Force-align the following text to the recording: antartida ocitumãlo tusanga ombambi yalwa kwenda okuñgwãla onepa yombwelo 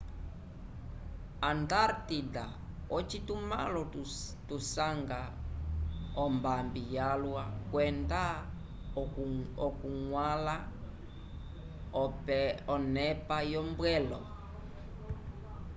antartida 1.49 2.45
ocitumãlo 2.95 3.81
tusanga 4.47 5.21
ombambi 6.25 6.81
yalwa 6.95 7.43
kwenda 7.71 8.21
okuñgwãla 9.65 10.55
onepa 12.75 13.37
yombwelo 13.51 14.19